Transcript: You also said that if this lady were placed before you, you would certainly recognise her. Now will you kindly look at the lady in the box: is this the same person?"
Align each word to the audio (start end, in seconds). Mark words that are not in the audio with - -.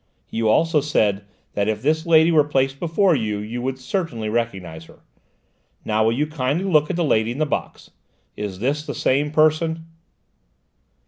You 0.31 0.49
also 0.49 0.81
said 0.81 1.25
that 1.53 1.67
if 1.69 1.83
this 1.83 2.07
lady 2.07 2.31
were 2.31 2.43
placed 2.43 2.79
before 2.79 3.13
you, 3.15 3.37
you 3.37 3.61
would 3.61 3.77
certainly 3.77 4.29
recognise 4.29 4.85
her. 4.85 5.01
Now 5.85 6.03
will 6.03 6.11
you 6.11 6.25
kindly 6.25 6.65
look 6.65 6.89
at 6.89 6.95
the 6.95 7.03
lady 7.03 7.29
in 7.31 7.37
the 7.37 7.45
box: 7.45 7.91
is 8.35 8.57
this 8.57 8.83
the 8.83 8.95
same 8.95 9.29
person?" 9.29 9.85